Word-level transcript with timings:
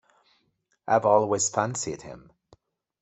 I've 0.87 1.05
always 1.05 1.49
fancied 1.49 2.01
him. 2.01 2.31